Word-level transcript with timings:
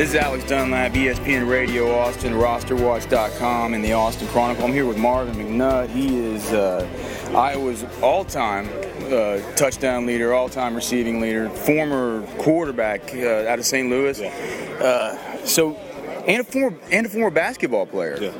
This 0.00 0.14
is 0.14 0.16
Alex 0.16 0.44
Dunlap, 0.44 0.92
ESPN 0.92 1.46
Radio 1.46 1.94
Austin, 1.94 2.32
rosterwatch.com, 2.32 3.74
and 3.74 3.84
the 3.84 3.92
Austin 3.92 4.28
Chronicle. 4.28 4.64
I'm 4.64 4.72
here 4.72 4.86
with 4.86 4.96
Marvin 4.96 5.34
McNutt. 5.34 5.90
He 5.90 6.18
is 6.18 6.54
uh, 6.54 6.88
Iowa's 7.34 7.84
all-time 8.00 8.66
uh, 9.12 9.42
touchdown 9.56 10.06
leader, 10.06 10.32
all-time 10.32 10.74
receiving 10.74 11.20
leader, 11.20 11.50
former 11.50 12.26
quarterback 12.38 13.14
uh, 13.14 13.46
out 13.46 13.58
of 13.58 13.66
St. 13.66 13.90
Louis. 13.90 14.18
Uh, 14.22 15.44
so, 15.44 15.76
and 16.26 16.40
a 16.40 16.44
former 16.44 16.78
and 16.90 17.06
a 17.06 17.08
former 17.08 17.30
basketball 17.30 17.86
player. 17.86 18.18
Yeah, 18.20 18.32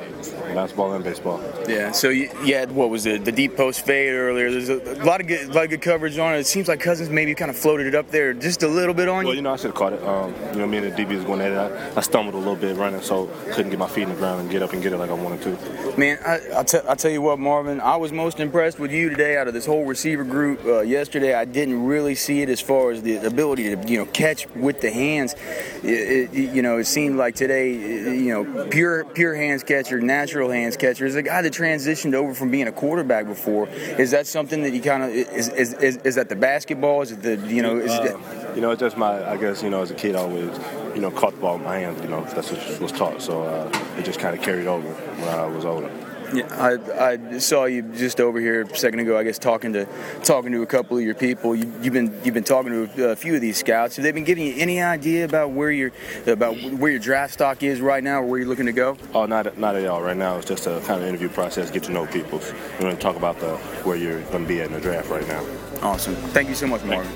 basketball 0.54 0.92
and 0.92 1.04
baseball. 1.04 1.40
Yeah. 1.68 1.92
So 1.92 2.08
you, 2.08 2.30
you 2.44 2.54
had 2.54 2.72
what 2.72 2.90
was 2.90 3.06
it? 3.06 3.24
The 3.24 3.32
deep 3.32 3.56
post 3.56 3.84
fade 3.84 4.12
earlier. 4.12 4.50
There's 4.50 4.68
a, 4.68 5.02
a 5.02 5.04
lot 5.04 5.20
of 5.20 5.26
good, 5.26 5.48
a 5.48 5.52
lot 5.52 5.64
of 5.64 5.70
good 5.70 5.82
coverage 5.82 6.18
on 6.18 6.34
it. 6.34 6.38
It 6.38 6.46
seems 6.46 6.68
like 6.68 6.80
Cousins 6.80 7.10
maybe 7.10 7.34
kind 7.34 7.50
of 7.50 7.56
floated 7.56 7.86
it 7.86 7.94
up 7.94 8.08
there 8.10 8.32
just 8.34 8.62
a 8.62 8.68
little 8.68 8.94
bit 8.94 9.08
on 9.08 9.16
Well, 9.16 9.22
you. 9.22 9.28
Well, 9.28 9.36
you 9.36 9.42
know, 9.42 9.52
I 9.52 9.56
should 9.56 9.66
have 9.66 9.74
caught 9.74 9.92
it. 9.92 10.02
Um, 10.02 10.34
you 10.52 10.58
know, 10.58 10.66
me 10.66 10.78
and 10.78 10.92
the 10.92 11.02
DB 11.02 11.16
was 11.16 11.24
going 11.24 11.40
at 11.40 11.52
it. 11.52 11.56
I, 11.56 11.98
I 11.98 12.00
stumbled 12.00 12.34
a 12.34 12.38
little 12.38 12.56
bit 12.56 12.76
running, 12.76 13.00
so 13.02 13.26
couldn't 13.52 13.70
get 13.70 13.78
my 13.78 13.88
feet 13.88 14.02
in 14.02 14.10
the 14.10 14.14
ground 14.16 14.40
and 14.40 14.50
get 14.50 14.62
up 14.62 14.72
and 14.72 14.82
get 14.82 14.92
it 14.92 14.98
like 14.98 15.10
I 15.10 15.14
wanted 15.14 15.42
to. 15.42 15.80
Man, 15.98 16.18
I, 16.24 16.40
I'll, 16.54 16.64
tell 16.64 17.10
you 17.10 17.22
what, 17.22 17.38
Marvin. 17.38 17.80
I 17.80 17.96
was 17.96 18.12
most 18.12 18.40
impressed 18.40 18.78
with 18.78 18.92
you 18.92 19.10
today 19.10 19.36
out 19.36 19.48
of 19.48 19.54
this 19.54 19.66
whole 19.66 19.84
receiver 19.84 20.24
group. 20.24 20.64
Uh, 20.64 20.80
yesterday, 20.80 21.34
I 21.34 21.44
didn't 21.44 21.84
really 21.84 22.14
see 22.14 22.42
it 22.42 22.48
as 22.48 22.60
far 22.60 22.90
as 22.90 23.02
the 23.02 23.16
ability 23.16 23.74
to, 23.74 23.88
you 23.88 23.98
know, 23.98 24.06
catch 24.06 24.48
with 24.50 24.80
the 24.80 24.90
hands. 24.90 25.34
It, 25.82 26.32
it, 26.32 26.54
you 26.54 26.62
know, 26.62 26.78
it 26.78 26.84
seemed 26.84 27.16
like 27.16 27.34
today, 27.34 27.69
you 27.72 28.32
know, 28.34 28.66
pure 28.68 29.04
pure 29.04 29.34
hands 29.34 29.62
catcher, 29.62 30.00
natural 30.00 30.50
hands 30.50 30.76
catcher. 30.76 31.06
Is 31.06 31.14
a 31.14 31.22
guy 31.22 31.42
that 31.42 31.52
transitioned 31.52 32.14
over 32.14 32.34
from 32.34 32.50
being 32.50 32.68
a 32.68 32.72
quarterback 32.72 33.26
before. 33.26 33.68
Is 33.68 34.10
that 34.12 34.26
something 34.26 34.62
that 34.62 34.72
you 34.72 34.80
kind 34.80 35.02
of 35.02 35.10
is, 35.10 35.48
is, 35.48 35.74
is 35.74 35.96
is 35.98 36.14
that 36.16 36.28
the 36.28 36.36
basketball? 36.36 37.02
Is 37.02 37.12
it 37.12 37.22
the 37.22 37.36
you 37.48 37.62
know? 37.62 37.78
Is 37.78 37.90
Uh, 37.90 38.36
you 38.54 38.60
know, 38.60 38.72
it's 38.72 38.80
just 38.80 38.96
my, 38.96 39.30
I 39.30 39.36
guess, 39.36 39.62
you 39.62 39.70
know, 39.70 39.82
as 39.82 39.90
a 39.90 39.94
kid, 39.94 40.16
I 40.16 40.20
always, 40.20 40.58
you 40.94 41.00
know, 41.00 41.10
caught 41.10 41.34
the 41.34 41.40
ball 41.40 41.56
with 41.56 41.64
my 41.64 41.78
hands. 41.78 42.02
You 42.02 42.08
know, 42.08 42.24
that's 42.24 42.50
what 42.50 42.80
was 42.80 42.92
taught. 42.92 43.22
So 43.22 43.42
uh, 43.42 43.70
it 43.96 44.04
just 44.04 44.18
kind 44.18 44.36
of 44.36 44.42
carried 44.42 44.66
over 44.66 44.88
when 44.88 45.28
I 45.28 45.46
was 45.46 45.64
older. 45.64 45.90
Yeah, 46.32 46.46
I, 46.54 47.14
I 47.34 47.38
saw 47.38 47.64
you 47.64 47.82
just 47.82 48.20
over 48.20 48.40
here 48.40 48.62
a 48.62 48.76
second 48.76 49.00
ago. 49.00 49.18
I 49.18 49.24
guess 49.24 49.38
talking 49.38 49.72
to 49.72 49.86
talking 50.22 50.52
to 50.52 50.62
a 50.62 50.66
couple 50.66 50.96
of 50.96 51.02
your 51.02 51.14
people. 51.14 51.54
You, 51.54 51.72
you've 51.82 51.92
been 51.92 52.18
you've 52.24 52.34
been 52.34 52.44
talking 52.44 52.88
to 52.94 53.10
a 53.10 53.16
few 53.16 53.34
of 53.34 53.40
these 53.40 53.56
scouts. 53.56 53.96
Have 53.96 54.04
they 54.04 54.12
been 54.12 54.24
giving 54.24 54.46
you 54.46 54.54
any 54.56 54.80
idea 54.80 55.24
about 55.24 55.50
where 55.50 55.70
your 55.70 55.92
about 56.26 56.56
where 56.60 56.90
your 56.90 57.00
draft 57.00 57.32
stock 57.32 57.62
is 57.62 57.80
right 57.80 58.02
now, 58.02 58.20
or 58.20 58.26
where 58.26 58.38
you're 58.38 58.48
looking 58.48 58.66
to 58.66 58.72
go? 58.72 58.96
Oh, 59.14 59.26
not 59.26 59.58
not 59.58 59.76
at 59.76 59.86
all. 59.86 60.02
Right 60.02 60.16
now, 60.16 60.36
it's 60.36 60.46
just 60.46 60.66
a 60.66 60.80
kind 60.86 61.02
of 61.02 61.08
interview 61.08 61.28
process, 61.28 61.70
get 61.70 61.82
to 61.84 61.92
know 61.92 62.06
people. 62.06 62.38
We're 62.38 62.80
going 62.80 62.96
to 62.96 63.02
talk 63.02 63.16
about 63.16 63.38
the 63.40 63.56
where 63.84 63.96
you're 63.96 64.22
going 64.22 64.42
to 64.42 64.48
be 64.48 64.60
at 64.60 64.66
in 64.68 64.72
the 64.72 64.80
draft 64.80 65.10
right 65.10 65.26
now. 65.26 65.44
Awesome. 65.82 66.14
Thank 66.14 66.48
you 66.48 66.54
so 66.54 66.66
much, 66.66 66.84
Marvin. 66.84 67.10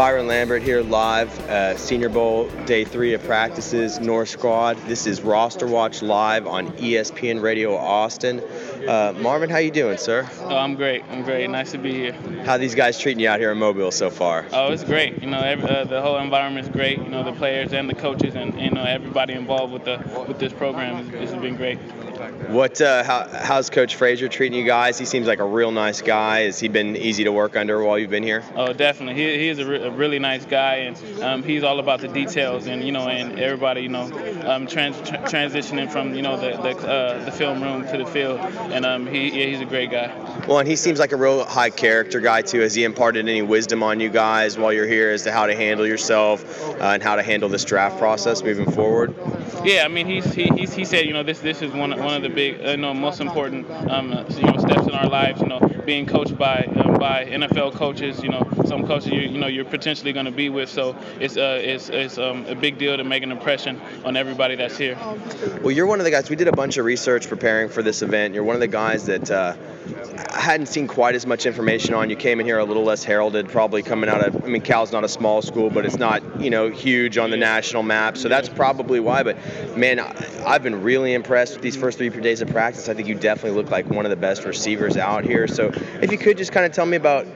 Byron 0.00 0.28
Lambert 0.28 0.62
here 0.62 0.80
live, 0.80 1.28
uh, 1.40 1.76
Senior 1.76 2.08
Bowl 2.08 2.48
day 2.64 2.84
three 2.84 3.12
of 3.12 3.22
practices, 3.24 4.00
North 4.00 4.30
Squad. 4.30 4.78
This 4.86 5.06
is 5.06 5.20
Roster 5.20 5.66
Watch 5.66 6.00
live 6.00 6.46
on 6.46 6.68
ESPN 6.78 7.42
Radio 7.42 7.76
Austin. 7.76 8.40
Uh, 8.88 9.12
Marvin, 9.18 9.50
how 9.50 9.58
you 9.58 9.70
doing, 9.70 9.98
sir? 9.98 10.28
Oh, 10.42 10.56
I'm 10.56 10.74
great. 10.74 11.04
I'm 11.10 11.22
great. 11.22 11.48
Nice 11.50 11.72
to 11.72 11.78
be 11.78 11.92
here. 11.92 12.12
How 12.44 12.56
these 12.56 12.74
guys 12.74 12.98
treating 12.98 13.20
you 13.20 13.28
out 13.28 13.38
here 13.38 13.52
in 13.52 13.58
Mobile 13.58 13.90
so 13.90 14.10
far? 14.10 14.46
Oh, 14.52 14.72
it's 14.72 14.84
great. 14.84 15.20
You 15.22 15.28
know, 15.28 15.40
every, 15.40 15.68
uh, 15.68 15.84
the 15.84 16.00
whole 16.00 16.18
environment 16.18 16.66
is 16.66 16.72
great. 16.72 16.98
You 16.98 17.08
know, 17.08 17.22
the 17.22 17.32
players 17.32 17.72
and 17.72 17.88
the 17.88 17.94
coaches 17.94 18.34
and 18.34 18.58
you 18.60 18.70
know 18.70 18.82
everybody 18.84 19.34
involved 19.34 19.72
with 19.72 19.84
the 19.84 19.98
with 20.26 20.38
this 20.38 20.52
program. 20.52 21.10
This 21.10 21.30
has 21.30 21.40
been 21.40 21.56
great. 21.56 21.78
What? 22.48 22.80
Uh, 22.80 23.02
how, 23.04 23.28
how's 23.28 23.70
Coach 23.70 23.96
Frazier 23.96 24.28
treating 24.28 24.58
you 24.58 24.66
guys? 24.66 24.98
He 24.98 25.04
seems 25.04 25.26
like 25.26 25.38
a 25.38 25.44
real 25.44 25.70
nice 25.70 26.02
guy. 26.02 26.40
Has 26.42 26.58
he 26.58 26.68
been 26.68 26.96
easy 26.96 27.24
to 27.24 27.32
work 27.32 27.56
under 27.56 27.82
while 27.82 27.98
you've 27.98 28.10
been 28.10 28.22
here? 28.22 28.42
Oh, 28.56 28.72
definitely. 28.72 29.14
He, 29.22 29.38
he 29.38 29.48
is 29.48 29.58
a, 29.58 29.66
re- 29.66 29.82
a 29.82 29.90
really 29.90 30.18
nice 30.18 30.44
guy, 30.44 30.76
and 30.76 31.22
um, 31.22 31.42
he's 31.42 31.62
all 31.62 31.78
about 31.80 32.00
the 32.00 32.08
details, 32.08 32.66
and 32.66 32.84
you 32.84 32.92
know, 32.92 33.08
and 33.08 33.38
everybody, 33.38 33.82
you 33.82 33.88
know, 33.88 34.04
um, 34.44 34.66
trans- 34.66 34.96
tra- 35.08 35.18
transitioning 35.20 35.90
from 35.90 36.14
you 36.14 36.22
know 36.22 36.36
the 36.36 36.60
the, 36.60 36.76
uh, 36.88 37.24
the 37.24 37.32
film 37.32 37.62
room 37.62 37.86
to 37.86 37.96
the 37.96 38.06
field, 38.06 38.38
and 38.70 38.86
um, 38.86 39.06
he 39.06 39.28
yeah, 39.28 39.46
he's 39.46 39.60
a 39.60 39.64
great 39.64 39.90
guy. 39.90 40.14
Well, 40.46 40.58
and 40.58 40.68
he 40.68 40.76
seems 40.76 40.98
like 40.98 41.12
a 41.12 41.16
real 41.16 41.44
high 41.44 41.70
character 41.70 42.20
guy 42.20 42.42
too. 42.42 42.60
Has 42.60 42.74
he 42.74 42.84
imparted 42.84 43.28
any 43.28 43.42
wisdom 43.42 43.82
on 43.82 44.00
you 44.00 44.08
guys 44.08 44.58
while 44.58 44.72
you're 44.72 44.86
here 44.86 45.10
as 45.10 45.24
to 45.24 45.32
how 45.32 45.46
to 45.46 45.54
handle 45.54 45.86
yourself 45.86 46.44
uh, 46.80 46.84
and 46.84 47.02
how 47.02 47.16
to 47.16 47.22
handle 47.22 47.48
this 47.48 47.64
draft 47.64 47.98
process 47.98 48.42
moving 48.42 48.70
forward? 48.70 49.14
Yeah, 49.64 49.84
I 49.84 49.88
mean, 49.88 50.06
he's, 50.06 50.32
he, 50.32 50.44
he's, 50.56 50.72
he 50.72 50.86
said, 50.86 51.04
you 51.04 51.12
know, 51.12 51.22
this 51.22 51.40
this 51.40 51.60
is 51.60 51.72
one 51.72 51.92
of, 51.92 51.98
one 51.98 52.14
of 52.14 52.22
the 52.22 52.30
big, 52.30 52.64
uh, 52.64 52.70
you 52.70 52.76
know, 52.78 52.94
most 52.94 53.20
important, 53.20 53.70
um, 53.70 54.10
you 54.30 54.42
know, 54.42 54.56
steps 54.58 54.86
in 54.86 54.92
our 54.92 55.08
lives. 55.08 55.40
You 55.40 55.48
know, 55.48 55.60
being 55.84 56.06
coached 56.06 56.38
by 56.38 56.64
um, 56.76 56.98
by 56.98 57.24
NFL 57.26 57.74
coaches. 57.74 58.22
You 58.22 58.30
know, 58.30 58.48
some 58.66 58.86
coaches 58.86 59.08
you 59.08 59.20
you 59.20 59.38
know 59.38 59.48
you're 59.48 59.64
potentially 59.64 60.12
going 60.12 60.26
to 60.26 60.32
be 60.32 60.48
with. 60.48 60.70
So 60.70 60.96
it's 61.18 61.36
uh, 61.36 61.60
it's 61.62 61.88
it's 61.90 62.16
um, 62.16 62.46
a 62.46 62.54
big 62.54 62.78
deal 62.78 62.96
to 62.96 63.04
make 63.04 63.22
an 63.22 63.30
impression 63.30 63.80
on 64.04 64.16
everybody 64.16 64.56
that's 64.56 64.78
here. 64.78 64.96
Well, 65.60 65.72
you're 65.72 65.86
one 65.86 66.00
of 66.00 66.04
the 66.04 66.10
guys. 66.10 66.30
We 66.30 66.36
did 66.36 66.48
a 66.48 66.52
bunch 66.52 66.78
of 66.78 66.84
research 66.84 67.28
preparing 67.28 67.68
for 67.68 67.82
this 67.82 68.02
event. 68.02 68.34
You're 68.34 68.44
one 68.44 68.54
of 68.54 68.59
the 68.60 68.68
guys 68.68 69.06
that 69.06 69.30
uh, 69.30 69.56
I 70.30 70.40
hadn't 70.40 70.66
seen 70.66 70.86
quite 70.86 71.14
as 71.14 71.26
much 71.26 71.46
information 71.46 71.94
on. 71.94 72.10
You 72.10 72.16
came 72.16 72.40
in 72.40 72.46
here 72.46 72.58
a 72.58 72.64
little 72.64 72.84
less 72.84 73.02
heralded, 73.02 73.48
probably 73.48 73.82
coming 73.82 74.08
out 74.08 74.26
of. 74.26 74.44
I 74.44 74.48
mean, 74.48 74.62
Cal's 74.62 74.92
not 74.92 75.04
a 75.04 75.08
small 75.08 75.42
school, 75.42 75.70
but 75.70 75.84
it's 75.84 75.98
not 75.98 76.40
you 76.40 76.50
know 76.50 76.68
huge 76.68 77.18
on 77.18 77.30
the 77.30 77.36
national 77.36 77.82
map. 77.82 78.16
So 78.16 78.28
that's 78.28 78.48
probably 78.48 79.00
why. 79.00 79.22
But 79.22 79.36
man, 79.76 80.00
I've 80.46 80.62
been 80.62 80.82
really 80.82 81.14
impressed 81.14 81.54
with 81.54 81.62
these 81.62 81.76
first 81.76 81.98
three 81.98 82.10
days 82.10 82.40
of 82.40 82.48
practice. 82.48 82.88
I 82.88 82.94
think 82.94 83.08
you 83.08 83.14
definitely 83.14 83.60
look 83.60 83.70
like 83.70 83.86
one 83.86 84.06
of 84.06 84.10
the 84.10 84.16
best 84.16 84.44
receivers 84.44 84.96
out 84.96 85.24
here. 85.24 85.46
So 85.48 85.70
if 86.00 86.12
you 86.12 86.18
could 86.18 86.38
just 86.38 86.52
kind 86.52 86.66
of 86.66 86.72
tell 86.72 86.86
me 86.86 86.96
about 86.96 87.26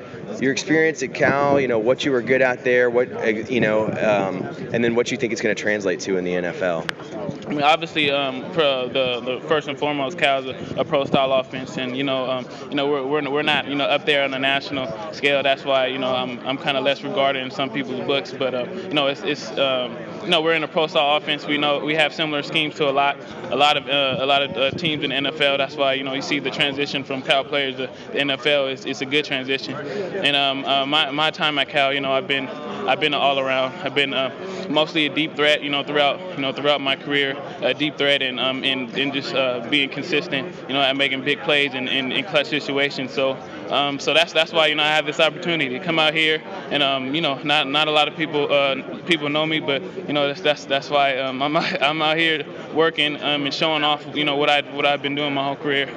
your 0.40 0.52
experience 0.52 1.02
at 1.02 1.14
Cal, 1.14 1.60
you 1.60 1.68
know 1.68 1.78
what 1.78 2.04
you 2.04 2.12
were 2.12 2.22
good 2.22 2.42
at 2.42 2.64
there, 2.64 2.90
what 2.90 3.12
uh, 3.12 3.26
you 3.26 3.60
know, 3.60 3.86
um, 3.86 4.44
and 4.72 4.84
then 4.84 4.94
what 4.94 5.10
you 5.10 5.16
think 5.16 5.32
it's 5.32 5.42
going 5.42 5.54
to 5.54 5.60
translate 5.60 6.00
to 6.00 6.16
in 6.16 6.24
the 6.24 6.32
NFL. 6.32 7.43
I 7.46 7.50
mean, 7.50 7.62
obviously, 7.62 8.10
um, 8.10 8.40
the, 8.40 9.20
the 9.24 9.48
first 9.48 9.68
and 9.68 9.78
foremost, 9.78 10.18
Cal's 10.18 10.46
a, 10.46 10.80
a 10.80 10.84
pro-style 10.84 11.32
offense, 11.32 11.76
and 11.76 11.96
you 11.96 12.02
know, 12.02 12.30
um, 12.30 12.46
you 12.70 12.74
know, 12.74 12.88
we're, 12.88 13.06
we're, 13.06 13.30
we're 13.30 13.42
not 13.42 13.68
you 13.68 13.74
know 13.74 13.84
up 13.84 14.06
there 14.06 14.24
on 14.24 14.30
the 14.30 14.38
national 14.38 14.86
scale. 15.12 15.42
That's 15.42 15.64
why 15.64 15.88
you 15.88 15.98
know 15.98 16.14
I'm, 16.14 16.38
I'm 16.46 16.56
kind 16.56 16.76
of 16.76 16.84
less 16.84 17.02
regarded 17.02 17.42
in 17.42 17.50
some 17.50 17.70
people's 17.70 18.06
books. 18.06 18.32
But 18.32 18.54
uh, 18.54 18.66
you 18.70 18.94
know, 18.94 19.08
it's, 19.08 19.20
it's 19.22 19.50
um, 19.58 19.96
you 20.22 20.28
know 20.28 20.40
we're 20.40 20.54
in 20.54 20.64
a 20.64 20.68
pro-style 20.68 21.16
offense. 21.16 21.46
We 21.46 21.58
know 21.58 21.84
we 21.84 21.94
have 21.94 22.14
similar 22.14 22.42
schemes 22.42 22.76
to 22.76 22.88
a 22.88 22.92
lot 22.92 23.18
a 23.50 23.56
lot 23.56 23.76
of 23.76 23.88
uh, 23.88 24.24
a 24.24 24.26
lot 24.26 24.42
of 24.42 24.56
uh, 24.56 24.70
teams 24.70 25.04
in 25.04 25.10
the 25.10 25.30
NFL. 25.30 25.58
That's 25.58 25.76
why 25.76 25.94
you 25.94 26.04
know 26.04 26.14
you 26.14 26.22
see 26.22 26.38
the 26.38 26.50
transition 26.50 27.04
from 27.04 27.20
Cal 27.20 27.44
players 27.44 27.76
to 27.76 27.90
the 28.12 28.18
NFL. 28.18 28.72
It's, 28.72 28.86
it's 28.86 29.02
a 29.02 29.06
good 29.06 29.24
transition. 29.24 29.74
And 29.74 30.34
um, 30.34 30.64
uh, 30.64 30.86
my 30.86 31.10
my 31.10 31.30
time 31.30 31.58
at 31.58 31.68
Cal, 31.68 31.92
you 31.92 32.00
know, 32.00 32.12
I've 32.12 32.26
been 32.26 32.48
I've 32.86 33.00
been 33.00 33.14
all 33.14 33.38
around. 33.38 33.74
I've 33.76 33.94
been 33.94 34.14
uh, 34.14 34.66
mostly 34.68 35.06
a 35.06 35.14
deep 35.14 35.36
threat, 35.36 35.62
you 35.62 35.70
know, 35.70 35.82
throughout 35.82 36.20
you 36.36 36.42
know 36.42 36.52
throughout 36.52 36.80
my 36.80 36.96
career, 36.96 37.36
a 37.60 37.74
deep 37.74 37.96
threat 37.96 38.22
and 38.22 38.38
um 38.38 38.64
and 38.64 39.12
just 39.12 39.34
uh, 39.34 39.66
being 39.70 39.88
consistent, 39.88 40.54
you 40.68 40.74
know, 40.74 40.80
at 40.80 40.96
making 40.96 41.22
big 41.24 41.40
plays 41.40 41.74
in, 41.74 41.88
in, 41.88 42.12
in 42.12 42.24
clutch 42.24 42.48
situations. 42.48 43.12
So 43.12 43.36
um, 43.70 43.98
so 43.98 44.14
that's 44.14 44.32
that's 44.32 44.52
why 44.52 44.66
you 44.66 44.74
know 44.74 44.82
I 44.82 44.88
have 44.88 45.06
this 45.06 45.20
opportunity 45.20 45.78
to 45.78 45.84
come 45.84 45.98
out 45.98 46.14
here 46.14 46.42
and 46.70 46.82
um, 46.82 47.14
you 47.14 47.20
know 47.20 47.42
not 47.42 47.68
not 47.68 47.88
a 47.88 47.90
lot 47.90 48.08
of 48.08 48.16
people 48.16 48.52
uh, 48.52 49.00
people 49.06 49.28
know 49.28 49.46
me, 49.46 49.60
but 49.60 49.82
you 50.06 50.12
know 50.12 50.28
that's 50.28 50.40
that's 50.40 50.64
that's 50.64 50.90
why 50.90 51.18
um, 51.18 51.42
I'm 51.42 51.56
out, 51.56 51.82
I'm 51.82 52.02
out 52.02 52.16
here 52.16 52.44
working 52.74 53.16
um, 53.22 53.44
and 53.44 53.54
showing 53.54 53.82
off 53.82 54.04
you 54.14 54.24
know 54.24 54.36
what 54.36 54.50
I 54.50 54.62
what 54.74 54.86
I've 54.86 55.02
been 55.02 55.14
doing 55.14 55.34
my 55.34 55.44
whole 55.44 55.56
career. 55.56 55.88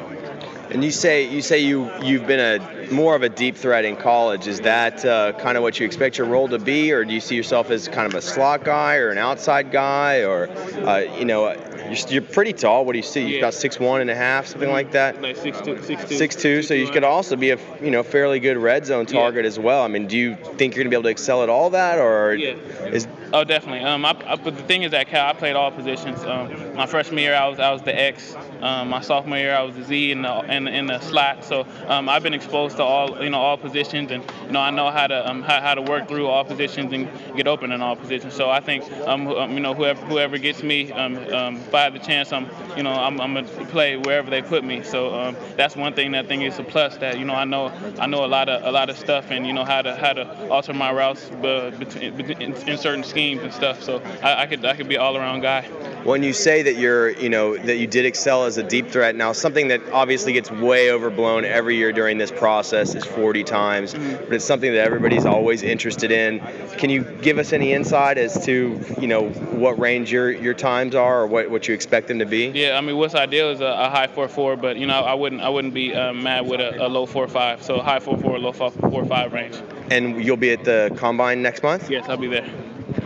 And 0.69 0.83
you 0.83 0.91
say 0.91 1.29
you 1.29 1.41
say 1.41 1.59
you 1.59 1.89
you've 2.01 2.27
been 2.27 2.39
a 2.61 2.91
more 2.93 3.15
of 3.15 3.23
a 3.23 3.29
deep 3.29 3.55
threat 3.55 3.85
in 3.85 3.95
college. 3.95 4.47
Is 4.47 4.61
that 4.61 5.03
uh, 5.05 5.33
kind 5.33 5.55
of 5.57 5.63
what 5.63 5.79
you 5.79 5.85
expect 5.85 6.17
your 6.17 6.27
role 6.27 6.47
to 6.49 6.59
be, 6.59 6.91
or 6.91 7.05
do 7.05 7.13
you 7.13 7.19
see 7.21 7.35
yourself 7.35 7.69
as 7.71 7.87
kind 7.87 8.05
of 8.07 8.15
a 8.15 8.21
slot 8.21 8.63
guy 8.63 8.95
or 8.97 9.09
an 9.09 9.17
outside 9.17 9.71
guy, 9.71 10.23
or 10.23 10.49
uh, 10.85 11.03
you 11.17 11.25
know 11.25 11.51
you're, 11.85 12.09
you're 12.09 12.21
pretty 12.21 12.53
tall. 12.53 12.85
What 12.85 12.93
do 12.93 12.99
you 12.99 13.03
see? 13.03 13.21
You've 13.21 13.31
Yeah. 13.35 13.41
got 13.41 13.53
six 13.53 13.79
one 13.79 14.01
and 14.01 14.09
a 14.09 14.15
half, 14.15 14.47
something 14.47 14.69
like 14.69 14.91
that. 14.91 15.15
Six 15.37 15.61
two, 15.61 15.81
six 15.81 16.03
two, 16.09 16.15
Six 16.15 16.35
two, 16.35 16.61
so 16.61 16.73
you 16.73 16.89
could 16.89 17.03
also 17.05 17.35
be 17.35 17.51
a 17.51 17.57
you 17.81 17.91
know 17.91 18.03
fairly 18.03 18.39
good 18.39 18.57
red 18.57 18.85
zone 18.85 19.05
Yeah. 19.09 19.19
target 19.21 19.45
as 19.45 19.57
well. 19.57 19.83
I 19.83 19.87
mean, 19.87 20.07
do 20.07 20.17
you 20.17 20.35
think 20.57 20.75
you're 20.75 20.83
gonna 20.83 20.89
be 20.89 20.95
able 20.97 21.03
to 21.03 21.09
excel 21.09 21.43
at 21.43 21.49
all 21.49 21.69
that, 21.71 21.97
or 21.99 22.33
Yeah. 22.35 22.55
is 22.91 23.07
Oh, 23.33 23.43
definitely. 23.43 23.81
Um, 23.81 24.05
I, 24.05 24.15
I, 24.25 24.35
but 24.37 24.55
the 24.55 24.63
thing 24.63 24.83
is 24.83 24.91
that 24.91 25.07
Cal, 25.07 25.27
I 25.27 25.33
played 25.33 25.57
all 25.57 25.69
positions. 25.69 26.23
Um, 26.23 26.75
my 26.75 26.85
freshman 26.85 27.17
year, 27.17 27.35
I 27.35 27.47
was 27.47 27.59
I 27.59 27.71
was 27.73 27.81
the 27.81 27.93
X. 27.93 28.33
Um, 28.61 28.89
my 28.89 29.01
sophomore 29.01 29.37
year, 29.37 29.53
I 29.53 29.63
was 29.63 29.75
a 29.75 29.83
Z 29.83 30.11
in 30.11 30.21
the 30.21 30.55
in, 30.55 30.67
in 30.67 30.85
the 30.85 30.99
slot. 31.01 31.43
So 31.43 31.67
um, 31.87 32.07
I've 32.07 32.23
been 32.23 32.33
exposed 32.33 32.77
to 32.77 32.83
all 32.83 33.21
you 33.21 33.29
know 33.29 33.39
all 33.39 33.57
positions, 33.57 34.11
and 34.11 34.23
you 34.45 34.53
know 34.53 34.61
I 34.61 34.71
know 34.71 34.89
how 34.91 35.07
to 35.07 35.29
um, 35.29 35.41
how, 35.41 35.59
how 35.59 35.75
to 35.75 35.81
work 35.81 36.07
through 36.07 36.27
all 36.27 36.45
positions 36.45 36.93
and 36.93 37.09
get 37.35 37.47
open 37.47 37.73
in 37.73 37.81
all 37.81 37.97
positions. 37.97 38.33
So 38.33 38.49
I 38.49 38.61
think 38.61 38.89
um, 39.05 39.27
um 39.27 39.51
you 39.51 39.59
know 39.59 39.73
whoever 39.73 39.99
whoever 40.05 40.37
gets 40.37 40.63
me, 40.63 40.93
um, 40.93 41.17
um, 41.33 41.57
if 41.57 41.75
I 41.75 41.83
have 41.83 41.93
the 41.93 41.99
chance, 41.99 42.31
I'm 42.31 42.47
you 42.77 42.83
know 42.83 42.91
I'm, 42.91 43.19
I'm 43.19 43.33
gonna 43.33 43.65
play 43.65 43.97
wherever 43.97 44.29
they 44.29 44.41
put 44.41 44.63
me. 44.63 44.83
So 44.83 45.13
um, 45.13 45.35
that's 45.57 45.75
one 45.75 45.93
thing 45.93 46.13
that 46.13 46.25
I 46.25 46.27
think 46.29 46.43
is 46.43 46.59
a 46.59 46.63
plus 46.63 46.95
that 46.97 47.19
you 47.19 47.25
know 47.25 47.33
I 47.33 47.43
know 47.43 47.73
I 47.99 48.07
know 48.07 48.23
a 48.23 48.27
lot 48.27 48.47
of 48.47 48.63
a 48.63 48.71
lot 48.71 48.89
of 48.89 48.97
stuff 48.97 49.31
and 49.31 49.45
you 49.45 49.51
know 49.51 49.65
how 49.65 49.81
to 49.81 49.97
how 49.97 50.13
to 50.13 50.49
alter 50.49 50.73
my 50.73 50.93
routes 50.93 51.29
between, 51.29 52.41
in, 52.41 52.53
in 52.53 52.77
certain 52.77 53.03
schemes 53.03 53.16
and 53.17 53.51
stuff. 53.51 53.81
So 53.81 54.01
I, 54.21 54.43
I 54.43 54.45
could 54.45 54.63
I 54.63 54.75
could 54.75 54.87
be 54.87 54.97
all 54.97 55.17
around 55.17 55.41
guy. 55.41 55.63
When 56.03 56.23
you 56.23 56.33
say 56.33 56.61
that 56.61 56.75
you're 56.75 57.09
you 57.09 57.29
know 57.29 57.57
that 57.57 57.77
you 57.77 57.87
did 57.87 58.05
excel 58.05 58.45
as 58.45 58.57
a 58.57 58.63
deep 58.63 58.89
threat, 58.89 59.15
now 59.15 59.31
something 59.31 59.69
that 59.69 59.81
obviously 59.91 60.33
gets 60.33 60.51
way 60.51 60.91
overblown 60.91 61.43
every 61.43 61.75
year 61.75 61.91
during 61.91 62.17
this 62.17 62.31
process 62.31 62.93
is 62.93 63.03
40 63.03 63.43
times, 63.43 63.93
mm-hmm. 63.93 64.25
but 64.25 64.33
it's 64.33 64.45
something 64.45 64.71
that 64.71 64.85
everybody's 64.85 65.25
always 65.25 65.63
interested 65.63 66.11
in. 66.11 66.39
Can 66.77 66.89
you 66.89 67.03
give 67.03 67.39
us 67.39 67.53
any 67.53 67.73
insight 67.73 68.17
as 68.17 68.45
to 68.45 68.79
you 68.99 69.07
know 69.07 69.29
what 69.29 69.79
range 69.79 70.11
your 70.11 70.31
your 70.31 70.53
times 70.53 70.93
are 70.93 71.21
or 71.21 71.27
what, 71.27 71.49
what 71.49 71.67
you 71.67 71.73
expect 71.73 72.07
them 72.07 72.19
to 72.19 72.25
be? 72.25 72.49
Yeah, 72.49 72.77
I 72.77 72.81
mean 72.81 72.97
what's 72.97 73.15
ideal 73.15 73.49
is 73.49 73.61
a, 73.61 73.65
a 73.65 73.89
high 73.89 74.07
4.4, 74.07 74.61
but 74.61 74.77
you 74.77 74.85
know 74.85 75.01
I 75.01 75.15
wouldn't 75.15 75.41
I 75.41 75.49
wouldn't 75.49 75.73
be 75.73 75.95
um, 75.95 76.21
mad 76.21 76.47
with 76.47 76.61
a, 76.61 76.85
a 76.85 76.87
low 76.87 77.07
4.5. 77.07 77.63
So 77.63 77.79
high 77.79 77.99
4.4, 77.99 78.39
low 78.39 78.53
4.5 78.53 79.31
range. 79.33 79.55
And 79.89 80.23
you'll 80.23 80.37
be 80.37 80.51
at 80.51 80.63
the 80.63 80.93
combine 80.97 81.41
next 81.41 81.63
month? 81.63 81.89
Yes, 81.89 82.07
I'll 82.09 82.17
be 82.17 82.27
there. 82.27 82.47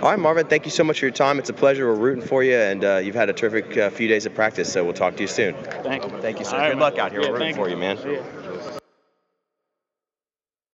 All 0.02 0.10
right, 0.10 0.18
Marvin, 0.18 0.48
thank 0.48 0.66
you 0.66 0.72
so 0.72 0.84
much 0.84 1.00
for 1.00 1.06
your 1.06 1.14
time. 1.14 1.38
It's 1.38 1.52
a 1.52 1.54
pleasure. 1.54 1.86
We're 1.86 1.94
rooting 1.94 2.26
for 2.26 2.44
you, 2.44 2.56
and 2.56 2.84
uh, 2.84 2.98
you've 2.98 3.14
had 3.14 3.30
a 3.30 3.34
terrific 3.34 3.78
uh, 3.78 3.92
few 3.92 4.08
days 4.08 4.26
of 4.26 4.34
practice, 4.34 4.74
so 4.74 4.84
we'll 4.84 4.96
talk 4.96 5.16
to 5.18 5.22
you 5.22 5.28
soon. 5.28 5.54
Thank 5.84 6.04
you. 6.04 6.10
Thank 6.22 6.40
you, 6.40 6.46
sir. 6.46 6.56
All 6.56 6.64
Good 6.64 6.70
right, 6.70 6.78
luck 6.80 6.98
out 6.98 7.12
here. 7.12 7.22
Yeah, 7.22 7.30
We're 7.30 7.38
rooting 7.38 7.56
for 7.56 7.70
you, 7.70 7.78
man. 7.78 7.98